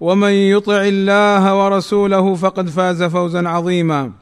ومن 0.00 0.32
يطع 0.32 0.82
الله 0.82 1.64
ورسوله 1.64 2.34
فقد 2.34 2.68
فاز 2.68 3.02
فوزا 3.02 3.48
عظيما. 3.48 4.12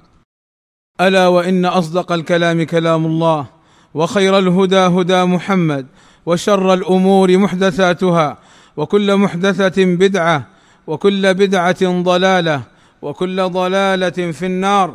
ألا 1.00 1.28
وإن 1.28 1.64
أصدق 1.64 2.12
الكلام 2.12 2.62
كلام 2.62 3.06
الله 3.06 3.46
وخير 3.94 4.38
الهدى 4.38 4.76
هدى 4.76 5.24
محمد 5.24 5.86
وشر 6.26 6.74
الأمور 6.74 7.38
محدثاتها 7.38 8.38
وكل 8.76 9.16
محدثة 9.16 9.84
بدعة 9.84 10.46
وكل 10.86 11.34
بدعة 11.34 12.02
ضلالة 12.02 12.62
وكل 13.02 13.48
ضلالة 13.48 14.32
في 14.32 14.46
النار. 14.46 14.94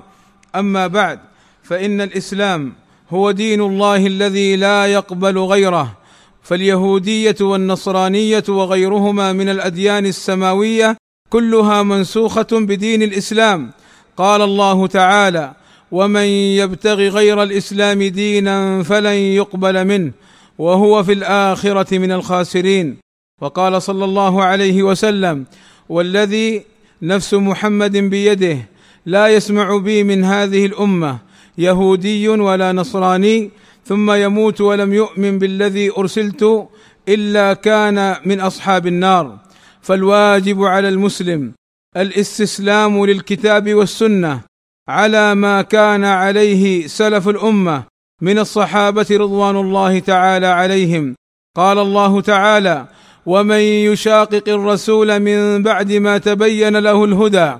أما 0.55 0.87
بعد 0.87 1.19
فإن 1.63 2.01
الإسلام 2.01 2.73
هو 3.09 3.31
دين 3.31 3.61
الله 3.61 4.07
الذي 4.07 4.55
لا 4.55 4.85
يقبل 4.85 5.37
غيره 5.37 5.97
فاليهودية 6.43 7.35
والنصرانية 7.41 8.43
وغيرهما 8.49 9.33
من 9.33 9.49
الأديان 9.49 10.05
السماوية 10.05 10.97
كلها 11.29 11.83
منسوخة 11.83 12.47
بدين 12.51 13.03
الإسلام. 13.03 13.71
قال 14.17 14.41
الله 14.41 14.87
تعالى 14.87 15.53
ومن 15.91 16.25
يبتغ 16.61 16.95
غير 16.95 17.43
الإسلام 17.43 18.03
دينا 18.03 18.83
فلن 18.83 19.13
يقبل 19.13 19.85
منه 19.85 20.11
وهو 20.57 21.03
في 21.03 21.13
الآخرة 21.13 21.97
من 21.97 22.11
الخاسرين. 22.11 22.97
وقال 23.41 23.81
صلى 23.81 24.05
الله 24.05 24.43
عليه 24.43 24.83
وسلم 24.83 25.45
والذي 25.89 26.63
نفس 27.01 27.33
محمد 27.33 27.97
بيده 27.97 28.57
لا 29.05 29.27
يسمع 29.27 29.77
بي 29.77 30.03
من 30.03 30.23
هذه 30.23 30.65
الأمة 30.65 31.17
يهودي 31.57 32.29
ولا 32.29 32.71
نصراني 32.71 33.51
ثم 33.85 34.11
يموت 34.11 34.61
ولم 34.61 34.93
يؤمن 34.93 35.39
بالذي 35.39 35.91
أرسلت 35.97 36.67
إلا 37.09 37.53
كان 37.53 38.15
من 38.25 38.39
أصحاب 38.39 38.87
النار. 38.87 39.39
فالواجب 39.81 40.63
على 40.63 40.89
المسلم 40.89 41.51
الاستسلام 41.97 43.05
للكتاب 43.05 43.73
والسنة 43.73 44.41
على 44.89 45.35
ما 45.35 45.61
كان 45.61 46.03
عليه 46.03 46.87
سلف 46.87 47.29
الأمة 47.29 47.83
من 48.21 48.39
الصحابة 48.39 49.07
رضوان 49.11 49.55
الله 49.55 49.99
تعالى 49.99 50.47
عليهم. 50.47 51.15
قال 51.57 51.79
الله 51.79 52.21
تعالى 52.21 52.87
ومن 53.25 53.59
يشاقق 53.59 54.49
الرسول 54.49 55.19
من 55.19 55.63
بعد 55.63 55.91
ما 55.91 56.17
تبين 56.17 56.77
له 56.77 57.05
الهدى 57.05 57.53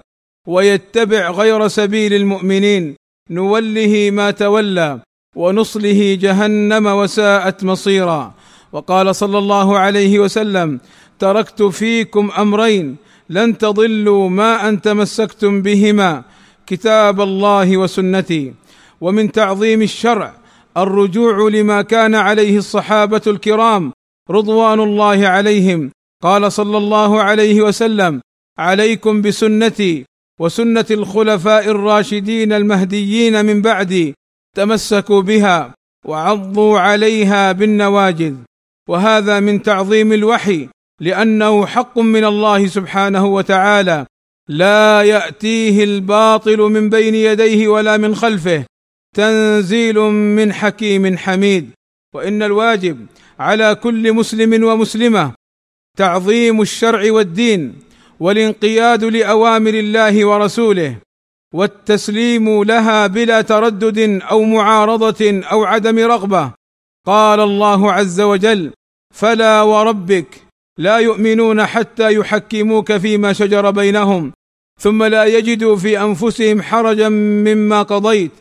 ويتبع 0.48 1.32
غير 1.32 1.68
سبيل 1.68 2.14
المؤمنين 2.14 2.96
نوله 3.30 4.10
ما 4.12 4.32
تولى 4.32 5.00
ونصله 5.36 6.18
جهنم 6.22 6.86
وساءت 6.86 7.64
مصيرا. 7.64 8.34
وقال 8.72 9.16
صلى 9.16 9.38
الله 9.38 9.80
عليه 9.80 10.20
وسلم 10.20 10.80
تركت 11.20 11.64
فيكم 11.64 12.32
أمرين 12.32 12.96
لن 13.30 13.58
تضلوا 13.58 14.30
ما 14.30 14.70
أن 14.70 14.82
تمسكتم 14.82 15.62
بهما 15.62 16.24
كتاب 16.68 17.22
الله 17.22 17.78
وسنتي. 17.78 18.54
ومن 19.02 19.32
تعظيم 19.32 19.82
الشرع 19.82 20.34
الرجوع 20.78 21.50
لما 21.50 21.82
كان 21.82 22.16
عليه 22.16 22.58
الصحابة 22.58 23.22
الكرام 23.28 23.92
رضوان 24.30 24.80
الله 24.80 25.28
عليهم. 25.28 25.92
قال 26.24 26.52
صلى 26.52 26.78
الله 26.78 27.22
عليه 27.22 27.62
وسلم 27.62 28.22
عليكم 28.58 29.22
بسنتي 29.22 30.06
وسنة 30.40 30.86
الخلفاء 30.92 31.70
الراشدين 31.70 32.54
المهديين 32.54 33.46
من 33.46 33.62
بعدي 33.62 34.14
تمسكوا 34.56 35.22
بها 35.22 35.74
وعضوا 36.06 36.80
عليها 36.80 37.52
بالنواجذ. 37.52 38.36
وهذا 38.90 39.40
من 39.40 39.62
تعظيم 39.62 40.14
الوحي 40.14 40.70
لأنه 41.02 41.66
حق 41.66 42.00
من 42.00 42.26
الله 42.26 42.68
سبحانه 42.68 43.26
وتعالى 43.26 44.06
لا 44.50 45.04
يأتيه 45.04 45.84
الباطل 45.84 46.58
من 46.58 46.90
بين 46.90 47.16
يديه 47.16 47.68
ولا 47.68 47.98
من 47.98 48.16
خلفه. 48.16 48.66
تنزيل 49.16 50.00
من 50.38 50.54
حكيم 50.54 51.18
حميد. 51.18 51.72
وإن 52.16 52.44
الواجب 52.44 53.06
على 53.40 53.76
كل 53.76 54.14
مسلم 54.14 54.64
ومسلمة 54.64 55.34
تعظيم 55.98 56.62
الشرع 56.62 57.12
والدين 57.12 57.74
والانقياد 58.20 59.04
لأوامر 59.04 59.74
الله 59.74 60.26
ورسوله. 60.26 60.96
والتسليم 61.54 62.64
لها 62.64 63.08
بلا 63.08 63.42
تردد 63.42 64.22
أو 64.32 64.44
معارضة 64.44 65.42
أو 65.52 65.64
عدم 65.64 66.00
رغبة. 66.00 66.52
قال 67.08 67.40
الله 67.40 67.92
عز 67.92 68.22
وجل 68.22 68.72
فلا 69.14 69.62
وربك 69.62 70.28
لا 70.78 70.98
يؤمنون 70.98 71.66
حتى 71.66 72.14
يحكموك 72.14 72.98
فيما 72.98 73.34
شجر 73.34 73.72
بينهم 73.72 74.32
ثم 74.80 75.04
لا 75.04 75.26
يجدوا 75.26 75.76
في 75.76 76.02
أنفسهم 76.02 76.62
حرجا 76.62 77.10
مما 77.10 77.82
قضيت 77.84 78.32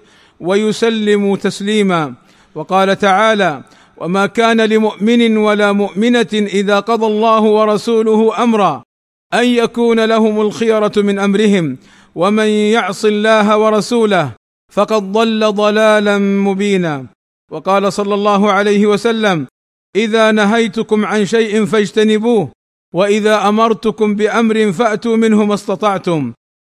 ويسلموا 0.40 1.36
تسليما. 1.36 2.14
وقال 2.54 2.98
تعالى 2.98 3.62
وما 3.96 4.26
كان 4.26 4.60
لمؤمن 4.60 5.36
ولا 5.36 5.72
مؤمنة 5.72 6.28
إذا 6.32 6.80
قضى 6.80 7.06
الله 7.06 7.40
ورسوله 7.40 8.42
أمرا 8.42 8.82
أن 9.34 9.44
يكون 9.44 10.04
لهم 10.04 10.40
الخيرة 10.40 10.92
من 10.96 11.18
أمرهم 11.18 11.76
ومن 12.14 12.48
يعص 12.48 13.04
الله 13.04 13.58
ورسوله 13.58 14.32
فقد 14.72 15.12
ضل 15.12 15.52
ضلالا 15.52 16.18
مبينا 16.18 17.06
وقال 17.50 17.92
صلى 17.92 18.14
الله 18.14 18.52
عليه 18.52 18.86
وسلم 18.86 19.46
اذا 19.96 20.30
نهيتكم 20.30 21.04
عن 21.04 21.26
شيء 21.26 21.64
فاجتنبوه 21.64 22.52
واذا 22.94 23.48
امرتكم 23.48 24.14
بامر 24.14 24.72
فاتوا 24.72 25.16
منه 25.16 25.44
ما 25.44 25.54
استطعتم 25.54 26.32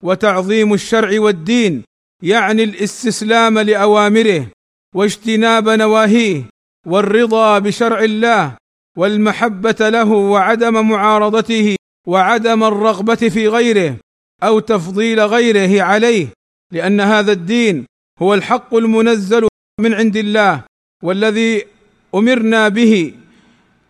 وتعظيم 0.04 0.74
الشرع 0.74 1.20
والدين 1.22 1.84
يعني 2.24 2.64
الاستسلام 2.64 3.60
لأوامره 3.60 4.48
واجتناب 4.96 5.70
نواهيه 5.70 6.44
والرضا 6.88 7.60
بشرع 7.60 8.04
الله 8.04 8.58
والمحبة 8.98 9.90
له 9.90 10.12
وعدم 10.12 10.90
معارضته 10.90 11.76
وعدم 12.08 12.64
الرغبة 12.64 13.16
في 13.16 13.48
غيره 13.48 13.98
أو 14.44 14.60
تفضيل 14.60 15.20
غيره 15.20 15.84
عليه 15.84 16.28
لأن 16.74 17.02
هذا 17.02 17.32
الدين 17.32 17.86
هو 18.22 18.34
الحق 18.34 18.76
المنزل 18.76 19.48
من 19.80 19.94
عند 19.94 20.18
الله 20.18 20.64
والذي 21.04 21.66
أمرنا 22.16 22.68
به 22.68 23.14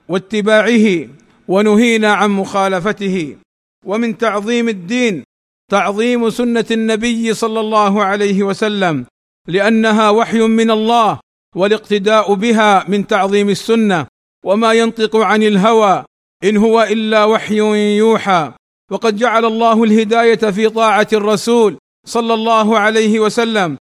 واتباعه 0.09 1.07
ونهينا 1.47 2.13
عن 2.13 2.29
مخالفته. 2.29 3.37
ومن 3.85 4.17
تعظيم 4.17 4.69
الدين 4.69 5.23
تعظيم 5.71 6.29
سنة 6.29 6.65
النبي 6.71 7.33
صلى 7.33 7.59
الله 7.59 8.03
عليه 8.03 8.43
وسلم 8.43 9.05
لأنها 9.47 10.09
وحي 10.09 10.39
من 10.39 10.71
الله 10.71 11.19
والاقتداء 11.55 12.33
بها 12.33 12.85
من 12.89 13.07
تعظيم 13.07 13.49
السنة 13.49 14.07
وما 14.45 14.73
ينطق 14.73 15.15
عن 15.15 15.43
الهوى 15.43 16.05
إن 16.43 16.57
هو 16.57 16.83
إلا 16.83 17.25
وحي 17.25 17.57
يوحى. 17.97 18.53
وقد 18.91 19.15
جعل 19.17 19.45
الله 19.45 19.83
الهداية 19.83 20.35
في 20.35 20.69
طاعة 20.69 21.07
الرسول 21.13 21.77
صلى 22.05 22.33
الله 22.33 22.79
عليه 22.79 23.19
وسلم 23.19 23.77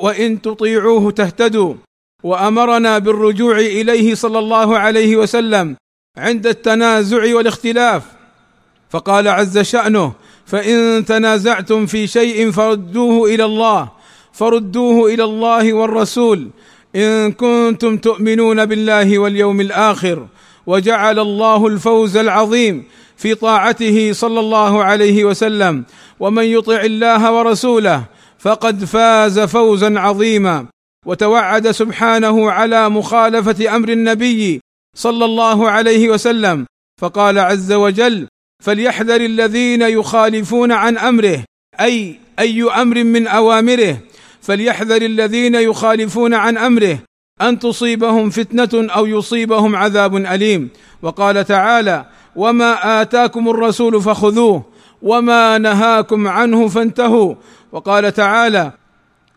وإن 0.00 0.42
تطيعوه 0.42 1.10
تهتدوا. 1.10 1.74
وأمرنا 2.24 2.98
بالرجوع 2.98 3.58
إليه 3.58 4.14
صلى 4.14 4.38
الله 4.38 4.78
عليه 4.78 5.16
وسلم 5.16 5.76
عند 6.16 6.46
التنازع 6.46 7.34
والاختلاف. 7.34 8.02
فقال 8.90 9.28
عز 9.28 9.58
شأنه 9.58 10.12
فإن 10.46 11.04
تنازعتم 11.04 11.86
في 11.86 12.06
شيء 12.06 12.50
فردوه 12.50 13.34
إلى 13.34 13.44
الله 13.44 13.88
فردوه 14.32 15.14
إلى 15.14 15.24
الله 15.24 15.72
والرسول. 15.72 16.50
إن 16.96 17.32
كنتم 17.32 17.96
تؤمنون 17.96 18.66
بالله 18.66 19.18
واليوم 19.18 19.60
الآخر 19.60 20.26
وجعل 20.66 21.18
الله 21.18 21.66
الفوز 21.66 22.16
العظيم. 22.16 22.84
في 23.20 23.34
طاعته 23.34 24.12
صلى 24.12 24.40
الله 24.40 24.84
عليه 24.84 25.24
وسلم 25.24 25.84
ومن 26.20 26.44
يطع 26.44 26.80
الله 26.80 27.32
ورسوله 27.32 28.04
فقد 28.38 28.84
فاز 28.84 29.40
فوزا 29.40 30.00
عظيما. 30.00 30.66
وتوعد 31.06 31.70
سبحانه 31.70 32.50
على 32.50 32.88
مخالفة 32.88 33.76
أمر 33.76 33.88
النبي 33.88 34.60
صلى 34.96 35.24
الله 35.24 35.70
عليه 35.70 36.08
وسلم 36.08 36.66
فقال 37.00 37.38
عز 37.38 37.72
وجل 37.72 38.26
فليحذر 38.64 39.20
الذين 39.20 39.82
يخالفون 39.82 40.72
عن 40.72 40.98
أمره 40.98 41.44
أي 41.80 42.18
أي 42.38 42.62
أمر 42.62 43.04
من 43.04 43.26
أوامره 43.26 43.98
فليحذر 44.40 45.02
الذين 45.02 45.54
يخالفون 45.54 46.34
عن 46.34 46.58
أمره 46.58 46.98
أن 47.42 47.58
تصيبهم 47.58 48.30
فتنة 48.30 48.92
أو 48.94 49.06
يصيبهم 49.06 49.76
عذاب 49.76 50.16
أليم 50.16 50.68
وقال 51.02 51.44
تعالى 51.44 52.04
وما 52.36 53.02
اتاكم 53.02 53.48
الرسول 53.48 54.02
فخذوه 54.02 54.62
وما 55.02 55.58
نهاكم 55.58 56.28
عنه 56.28 56.68
فانتهوا 56.68 57.34
وقال 57.72 58.12
تعالى 58.12 58.72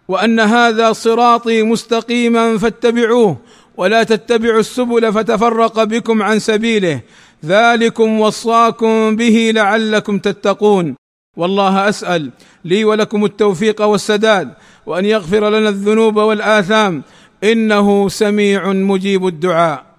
وان 0.08 0.40
هذا 0.40 0.94
صراطي 0.94 1.64
مستقيما 1.64 2.58
فاتبعوه 2.58 3.38
ولا 3.78 4.04
تتبعوا 4.04 4.60
السبل 4.60 5.14
فتفرق 5.14 5.84
بكم 5.84 6.24
عن 6.24 6.40
سبيله 6.40 7.02
ذلكم 7.46 8.20
وصاكم 8.20 9.16
به 9.16 9.52
لعلكم 9.56 10.20
تتقون 10.20 10.96
والله 11.38 11.90
اسال 11.90 12.32
لي 12.66 12.86
ولكم 12.86 13.26
التوفيق 13.26 13.82
والسداد 13.82 14.54
وان 14.86 15.06
يغفر 15.06 15.50
لنا 15.50 15.70
الذنوب 15.70 16.18
والاثام 16.18 17.04
انه 17.44 18.10
سميع 18.10 18.68
مجيب 18.68 19.28
الدعاء 19.28 19.93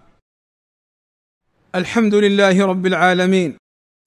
الحمد 1.74 2.14
لله 2.14 2.66
رب 2.66 2.86
العالمين 2.86 3.56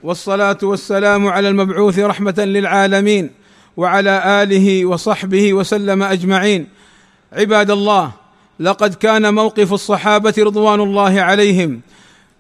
والصلاة 0.03 0.57
والسلام 0.63 1.27
على 1.27 1.49
المبعوث 1.49 1.99
رحمة 1.99 2.35
للعالمين 2.37 3.29
وعلى 3.77 4.43
آله 4.43 4.85
وصحبه 4.85 5.53
وسلم 5.53 6.03
أجمعين. 6.03 6.67
عباد 7.33 7.71
الله 7.71 8.11
لقد 8.59 8.93
كان 8.93 9.33
موقف 9.33 9.73
الصحابة 9.73 10.33
رضوان 10.37 10.79
الله 10.81 11.21
عليهم 11.21 11.81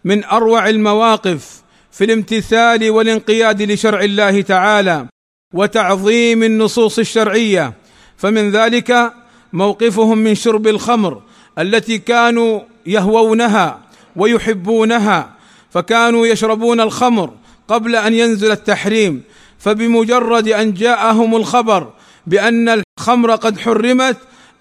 من 0.03 0.23
أروع 0.23 0.69
المواقف 0.69 1.61
في 1.91 2.03
الامتثال 2.03 2.89
والانقياد 2.89 3.61
لشرع 3.61 4.01
الله 4.01 4.41
تعالى 4.41 5.07
وتعظيم 5.53 6.43
النصوص 6.43 6.99
الشرعية 6.99 7.73
فمن 8.17 8.51
ذلك 8.51 9.13
موقفهم 9.53 10.17
من 10.17 10.35
شرب 10.35 10.67
الخمر 10.67 11.21
التي 11.59 11.97
كانوا 11.97 12.61
يهوونها. 12.85 13.86
ويحبونها 14.17 15.29
فكانوا 15.69 16.27
يشربون 16.27 16.81
الخمر 16.81 17.33
قبل 17.67 17.95
أن 17.95 18.13
ينزل 18.13 18.51
التحريم 18.51 19.23
فبمجرد 19.59 20.47
أن 20.47 20.73
جاءهم 20.73 21.35
الخبر 21.35 21.89
بأن 22.27 22.81
الخمر 22.99 23.35
قد 23.35 23.59
حرمت 23.59 24.17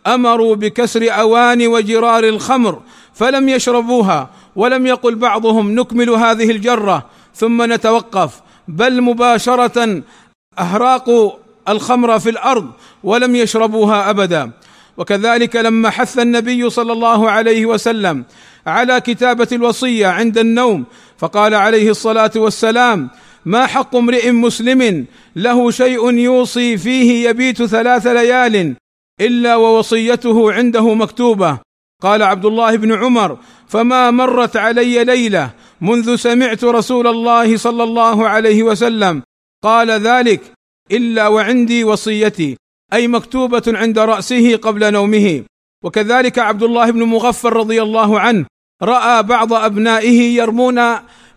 أمروا 0.07 0.55
بكسر 0.57 1.13
أواني 1.13 1.67
وجرار 1.67 2.25
الخمر 2.25 2.81
فلم 3.15 3.49
يشربوها 3.49 4.31
ولم 4.57 4.87
يقل 4.87 5.15
بعضهم 5.15 5.81
نكمل 5.81 6.11
هذه 6.11 6.51
الجرة 6.51 7.07
ثم 7.35 7.73
نتوقف 7.73 8.41
بل 8.69 9.03
مباشرة 9.03 10.03
أهراقوا 10.59 11.33
الخمر 11.69 12.19
في 12.19 12.31
الأرض 12.31 12.71
ولم 13.05 13.37
يشربوها 13.37 14.11
أبدا. 14.11 14.51
وكذلك 14.99 15.57
لما 15.57 15.91
حث 15.91 16.19
النبي 16.19 16.71
صلى 16.71 16.93
الله 16.93 17.31
عليه 17.31 17.67
وسلم 17.67 18.25
على 18.67 19.01
كتابة 19.01 19.49
الوصية 19.53 20.07
عند 20.07 20.39
النوم 20.39 20.85
فقال 21.19 21.55
عليه 21.55 21.91
الصلاة 21.91 22.33
والسلام 22.37 23.11
ما 23.45 23.67
حق 23.67 23.97
امرئ 23.97 24.31
مسلم 24.31 25.07
له 25.37 25.71
شيء 25.71 26.13
يوصي 26.13 26.77
فيه 26.77 27.29
يبيت 27.29 27.65
ثلاث 27.65 28.07
ليال 28.07 28.77
إلا 29.21 29.57
ووصيته 29.57 30.53
عنده 30.53 30.95
مكتوبة؟ 30.95 31.59
قال 32.03 32.23
عبد 32.23 32.45
الله 32.45 32.77
بن 32.77 32.93
عمر 32.93 33.39
فما 33.69 34.11
مرت 34.11 34.57
علي 34.57 35.05
ليلة 35.05 35.51
منذ 35.81 36.17
سمعت 36.17 36.65
رسول 36.65 37.07
الله 37.07 37.57
صلى 37.57 37.83
الله 37.83 38.29
عليه 38.29 38.63
وسلم 38.63 39.23
قال 39.65 39.91
ذلك 39.91 40.41
إلا 40.93 41.29
وعندي 41.29 41.85
وصيتي. 41.85 42.57
أي 42.93 43.09
مكتوبة 43.09 43.63
عند 43.67 43.99
رأسه 43.99 44.57
قبل 44.57 44.93
نومه. 44.93 45.43
وكذلك 45.85 46.39
عبد 46.39 46.63
الله 46.63 46.91
بن 46.91 47.03
مغفر 47.03 47.53
رضي 47.53 47.83
الله 47.83 48.21
عنه 48.21 48.47
رأى 48.83 49.23
بعض 49.23 49.53
أبنائه 49.53 50.37
يرمون 50.37 50.81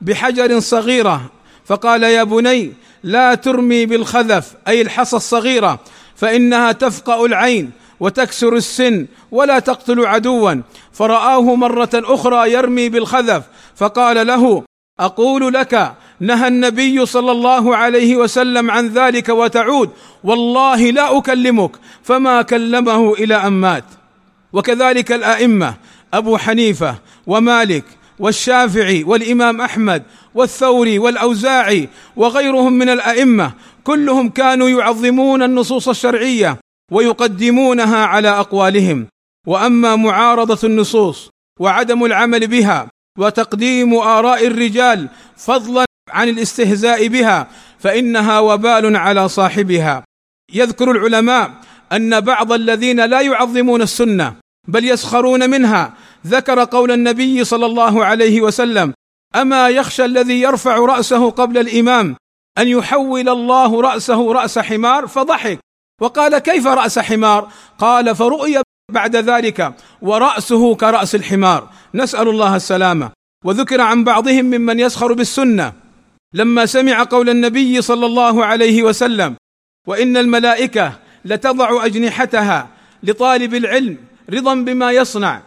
بحجر 0.01 0.59
صغيرة 0.59 1.31
فقال 1.65 2.03
يا 2.03 2.23
بني 2.23 2.73
لا 3.03 3.35
ترمي 3.35 3.85
بالخذف 3.85 4.53
أي 4.67 4.81
الحصى 4.81 5.15
الصغيرة 5.15 5.79
فإنها 6.15 6.71
تفقأ 6.71 7.25
العين 7.25 7.71
وتكسر 7.99 8.55
السن 8.55 9.07
ولا 9.31 9.59
تقتل 9.59 10.05
عدوا. 10.05 10.53
فرآه 10.91 11.55
مرة 11.55 11.89
أخرى 11.93 12.51
يرمي 12.53 12.89
بالخذف 12.89 13.43
فقال 13.75 14.27
له 14.27 14.63
أقول 14.99 15.53
لك 15.53 15.93
نهى 16.19 16.47
النبي 16.47 17.05
صلى 17.05 17.31
الله 17.31 17.75
عليه 17.75 18.15
وسلم 18.15 18.71
عن 18.71 18.87
ذلك 18.87 19.29
وتعود 19.29 19.89
والله 20.23 20.91
لا 20.91 21.17
أكلمك 21.17 21.71
فما 22.03 22.41
كلمه 22.41 23.13
إلى 23.13 23.35
أن 23.35 23.53
مات. 23.53 23.83
وكذلك 24.53 25.11
الأئمة 25.11 25.73
أبو 26.13 26.37
حنيفة 26.37 26.95
ومالك 27.27 27.85
والشافعي 28.19 29.03
والإمام 29.03 29.61
أحمد 29.61 30.03
والثوري 30.35 30.99
والأوزاعي 30.99 31.89
وغيرهم 32.15 32.73
من 32.73 32.89
الأئمة 32.89 33.51
كلهم 33.83 34.29
كانوا 34.29 34.69
يعظمون 34.69 35.43
النصوص 35.43 35.89
الشرعية 35.89 36.57
ويقدمونها 36.91 38.05
على 38.05 38.29
أقوالهم. 38.29 39.07
وأما 39.47 39.95
معارضة 39.95 40.59
النصوص 40.63 41.29
وعدم 41.59 42.05
العمل 42.05 42.47
بها 42.47 42.87
وتقديم 43.17 43.93
آراء 43.93 44.47
الرجال 44.47 45.09
فضلا 45.37 45.85
عن 46.09 46.29
الاستهزاء 46.29 47.07
بها 47.07 47.47
فإنها 47.79 48.39
وبال 48.39 48.95
على 48.95 49.29
صاحبها. 49.29 50.03
يذكر 50.53 50.91
العلماء 50.91 51.51
أن 51.91 52.19
بعض 52.19 52.51
الذين 52.51 53.05
لا 53.05 53.21
يعظمون 53.21 53.81
السنة 53.81 54.35
بل 54.67 54.85
يسخرون 54.85 55.49
منها 55.49 55.93
ذكر 56.27 56.63
قول 56.63 56.91
النبي 56.91 57.43
صلى 57.43 57.65
الله 57.65 58.05
عليه 58.05 58.41
وسلم 58.41 58.93
أما 59.35 59.69
يخشى 59.69 60.05
الذي 60.05 60.41
يرفع 60.41 60.77
رأسه 60.77 61.29
قبل 61.29 61.57
الإمام 61.57 62.15
أن 62.57 62.67
يحول 62.67 63.29
الله 63.29 63.81
رأسه 63.81 64.33
رأس 64.33 64.59
حمار 64.59 65.07
فضحك. 65.07 65.59
وقال 66.01 66.37
كيف 66.37 66.67
رأس 66.67 66.99
حمار؟ 66.99 67.51
قال 67.77 68.15
فرؤي 68.15 68.61
بعد 68.91 69.15
ذلك 69.15 69.73
ورأسه 70.01 70.75
كرأس 70.75 71.15
الحمار. 71.15 71.69
نسأل 71.93 72.27
الله 72.27 72.55
السلامة. 72.55 73.11
وذكر 73.45 73.81
عن 73.81 74.03
بعضهم 74.03 74.45
ممن 74.45 74.79
يسخر 74.79 75.13
بالسنة. 75.13 75.73
لما 76.33 76.65
سمع 76.65 77.03
قول 77.03 77.29
النبي 77.29 77.81
صلى 77.81 78.05
الله 78.05 78.45
عليه 78.45 78.83
وسلم 78.83 79.35
وإن 79.87 80.17
الملائكة 80.17 80.99
لتضع 81.25 81.85
أجنحتها 81.85 82.69
لطالب 83.03 83.53
العلم 83.55 83.97
رضا 84.29 84.55
بما 84.55 84.91
يصنع 84.91 85.41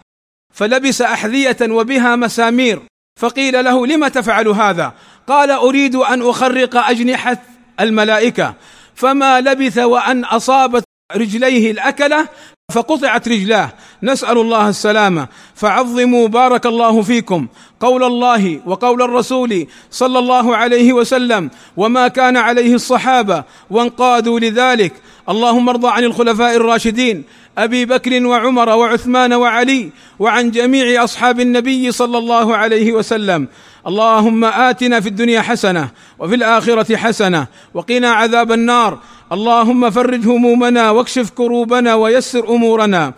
فلبس 0.55 1.03
أحذية 1.03 1.57
وبها 1.63 2.17
مسامير 2.17 2.83
فقيل 3.21 3.65
له 3.65 3.87
لم 3.87 4.09
تفعل 4.09 4.49
هذا؟ 4.49 4.95
قال 5.27 5.51
أريد 5.51 5.95
أن 5.95 6.23
أخرق 6.23 6.77
أجنحة 6.77 7.43
الملائكة 7.81 8.55
فما 8.95 9.41
لبث 9.41 9.79
وأن 9.79 10.25
أصابت 10.25 10.85
رجليه 11.17 11.71
الأكلة 11.71 12.29
فقطعت 12.73 13.29
رجلاه. 13.29 13.73
نسأل 14.03 14.39
الله 14.39 14.69
السلامة. 14.69 15.29
فعظموا 15.55 16.29
بارك 16.29 16.67
الله 16.67 17.03
فيكم. 17.03 17.47
قول 17.81 18.05
الله 18.05 18.61
وقول 18.67 19.03
الرسول 19.03 19.67
صلى 19.91 20.19
الله 20.19 20.57
عليه 20.57 20.93
وسلم 20.93 21.51
وما 21.77 22.09
كان 22.09 22.37
عليه 22.37 22.75
الصحابة 22.75 23.45
وانقادوا 23.71 24.41
لذلك. 24.41 24.93
اللهم 25.29 25.69
ارضى 25.69 25.89
عن 25.89 26.05
الخلفاء 26.05 26.57
الراشدين 26.57 27.25
أبي 27.59 27.85
بكر 27.85 28.27
وعمر 28.27 28.69
وعثمان 28.69 29.33
وعلي 29.33 29.91
وعن 30.19 30.51
جميع 30.51 31.05
أصحاب 31.05 31.41
النبي 31.41 31.93
صلى 31.93 32.19
الله 32.19 32.57
عليه 32.57 32.93
وسلم. 32.93 33.49
اللهم 33.87 34.45
آتنا 34.45 35.01
في 35.01 35.09
الدنيا 35.09 35.41
حسنة 35.41 35.89
وفي 36.19 36.35
الآخرة 36.35 36.97
حسنة 36.97 37.47
وقنا 37.75 38.11
عذاب 38.11 38.53
النار. 38.53 38.99
اللهم 39.33 39.91
فرج 39.91 40.27
همومنا 40.27 40.91
واكشف 40.91 41.31
كروبنا 41.31 41.95
ويسر 41.95 42.49
أمورنا. 42.49 43.13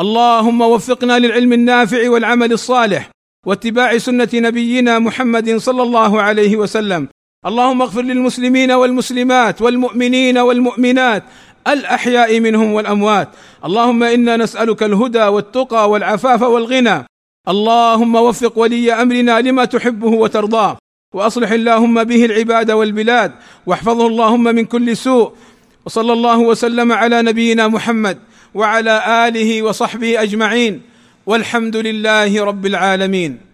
اللهم 0.00 0.60
وفقنا 0.60 1.18
للعلم 1.18 1.52
النافع 1.52 2.10
والعمل 2.10 2.52
الصالح 2.52 3.10
واتباع 3.46 3.98
سنة 3.98 4.28
نبينا 4.34 4.98
محمد 4.98 5.56
صلى 5.56 5.82
الله 5.82 6.22
عليه 6.22 6.56
وسلم. 6.56 7.08
اللهم 7.46 7.82
اغفر 7.82 8.02
للمسلمين 8.02 8.70
والمسلمات 8.70 9.62
والمؤمنين 9.62 10.38
والمؤمنات 10.38 11.22
الأحياء 11.68 12.40
منهم 12.40 12.72
والأموات. 12.72 13.28
اللهم 13.64 14.02
إنا 14.02 14.36
نسألك 14.36 14.82
الهدى 14.82 15.24
والتقى 15.24 15.90
والعفاف 15.90 16.42
والغنى. 16.42 17.04
اللهم 17.48 18.14
وفق 18.14 18.58
ولي 18.58 18.92
أمرنا 18.92 19.40
لما 19.40 19.64
تحبه 19.64 20.08
وترضاه. 20.08 20.76
وأصلح 21.14 21.50
اللهم 21.50 22.04
به 22.04 22.24
العباد 22.24 22.70
والبلاد. 22.70 23.32
واحفظه 23.66 24.06
اللهم 24.06 24.44
من 24.44 24.64
كل 24.64 24.96
سوء. 24.96 25.32
وصلى 25.88 26.12
الله 26.12 26.38
وسلم 26.38 26.92
على 26.92 27.22
نبينا 27.22 27.68
محمد 27.68 28.18
وعلى 28.54 29.28
آله 29.28 29.62
وصحبه 29.62 30.22
أجمعين 30.22 30.82
والحمد 31.26 31.76
لله 31.76 32.44
رب 32.44 32.66
العالمين 32.66 33.47